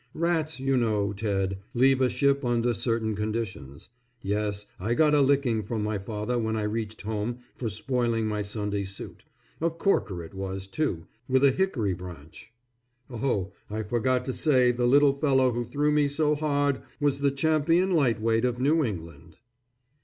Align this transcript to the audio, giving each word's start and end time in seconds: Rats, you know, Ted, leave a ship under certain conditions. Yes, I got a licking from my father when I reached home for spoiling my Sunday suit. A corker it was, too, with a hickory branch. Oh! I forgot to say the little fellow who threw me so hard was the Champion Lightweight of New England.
Rats, 0.15 0.59
you 0.59 0.77
know, 0.77 1.13
Ted, 1.13 1.59
leave 1.75 2.01
a 2.01 2.09
ship 2.09 2.43
under 2.43 2.73
certain 2.73 3.15
conditions. 3.15 3.91
Yes, 4.23 4.65
I 4.79 4.95
got 4.95 5.13
a 5.13 5.21
licking 5.21 5.61
from 5.61 5.83
my 5.83 5.99
father 5.99 6.39
when 6.39 6.55
I 6.57 6.63
reached 6.63 7.03
home 7.03 7.37
for 7.53 7.69
spoiling 7.69 8.25
my 8.25 8.41
Sunday 8.41 8.83
suit. 8.83 9.21
A 9.61 9.69
corker 9.69 10.23
it 10.23 10.33
was, 10.33 10.65
too, 10.65 11.05
with 11.29 11.43
a 11.43 11.51
hickory 11.51 11.93
branch. 11.93 12.51
Oh! 13.11 13.53
I 13.69 13.83
forgot 13.83 14.25
to 14.25 14.33
say 14.33 14.71
the 14.71 14.87
little 14.87 15.13
fellow 15.19 15.51
who 15.51 15.63
threw 15.65 15.91
me 15.91 16.07
so 16.07 16.33
hard 16.33 16.81
was 16.99 17.19
the 17.19 17.29
Champion 17.29 17.91
Lightweight 17.91 18.43
of 18.43 18.59
New 18.59 18.83
England. 18.83 19.37